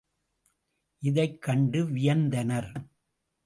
[1.03, 2.71] இதைக் கண்டு வியந்தனர்.